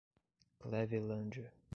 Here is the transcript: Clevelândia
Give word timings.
Clevelândia 0.59 1.53